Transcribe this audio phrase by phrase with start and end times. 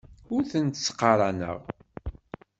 [0.33, 1.59] Ur tent-ttqaraneɣ.